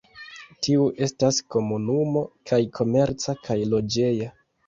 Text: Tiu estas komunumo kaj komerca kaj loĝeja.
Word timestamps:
Tiu 0.67 0.85
estas 1.07 1.41
komunumo 1.55 2.23
kaj 2.51 2.59
komerca 2.79 3.37
kaj 3.49 3.61
loĝeja. 3.77 4.35